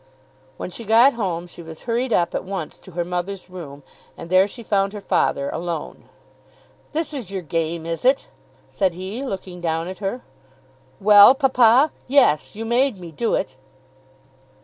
When 0.57 0.71
she 0.71 0.83
got 0.83 1.13
home 1.13 1.45
she 1.45 1.61
was 1.61 1.81
hurried 1.81 2.11
up 2.11 2.33
at 2.33 2.43
once 2.43 2.79
to 2.79 2.93
her 2.93 3.05
mother's 3.05 3.51
room, 3.51 3.83
and 4.17 4.31
there 4.31 4.47
she 4.47 4.63
found 4.63 4.93
her 4.93 4.99
father, 4.99 5.51
alone. 5.51 6.05
"This 6.91 7.13
is 7.13 7.29
your 7.29 7.43
game, 7.43 7.85
is 7.85 8.03
it?" 8.03 8.27
said 8.67 8.95
he, 8.95 9.23
looking 9.23 9.61
down 9.61 9.87
at 9.87 9.99
her. 9.99 10.21
"Well, 10.99 11.35
papa; 11.35 11.91
yes. 12.07 12.55
You 12.55 12.65
made 12.65 12.97
me 12.99 13.11
do 13.11 13.35
it." 13.35 13.57